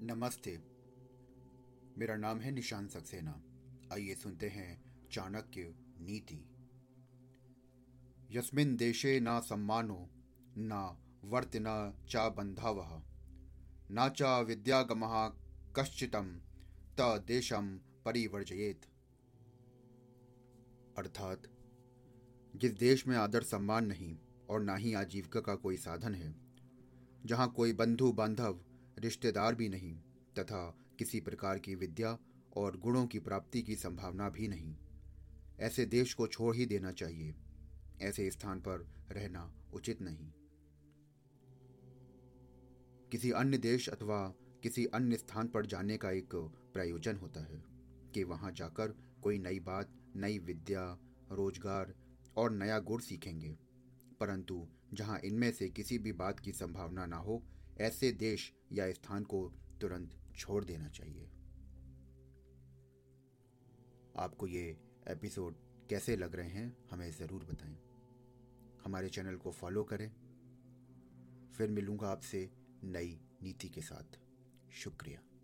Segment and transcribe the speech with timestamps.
[0.00, 0.58] नमस्ते।
[1.98, 3.42] मेरा नाम है निशान सक्सेना।
[3.92, 6.48] आइए सुनते हैं चाणक्य नीति।
[8.30, 10.10] यस्मिन देशे ना सम्मानो,
[10.56, 13.02] ना वर्त न चा बंधावह
[13.90, 15.00] न चा विद्यागम
[15.76, 16.40] कश्चितम,
[17.00, 18.80] त देशम परिवर्जयेत।
[20.98, 21.42] अर्थात,
[22.56, 24.18] जिस देश में आदर सम्मान नहीं,
[24.50, 26.34] और ना ही आजीविका का कोई साधन है,
[27.26, 28.60] जहाँ कोई बंधु बांधव
[28.98, 29.96] रिश्तेदार भी नहीं,
[30.38, 32.18] तथा किसी प्रकार की विद्या
[32.56, 34.76] और गुणों की प्राप्ति की संभावना भी नहीं।
[35.60, 37.34] ऐसे देश को छोड़ ही देना चाहिए।
[38.00, 40.32] ऐसे स्थान पर रहना उचित नहीं।
[43.10, 46.34] किसी अन्य देश अथवा किसी अन्य स्थान पर जाने का एक
[46.74, 47.62] प्रयोजन होता है
[48.14, 48.88] कि वहाँ जाकर
[49.22, 50.98] कोई नई बात, नई विद्या,
[51.32, 51.94] रोज़गार
[52.36, 53.58] और नया गुण सीखेंगे।
[54.20, 57.42] परंतु जहाँ इनमें से किसी भी बात की संभावना ना हो
[57.80, 61.30] ऐसे देश या स्थान को तुरंत छोड़ देना चाहिए।
[64.16, 65.54] आपको ये एपिसोड
[65.90, 67.78] कैसे लग रहे हैं, हमें ज़रूर बताएँ।
[68.84, 70.12] हमारे चैनल को फॉलो करें।
[71.52, 72.50] फिर मिलूँगा आपसे
[72.84, 74.18] नई नीति के साथ।
[74.72, 75.35] शुक्रिया।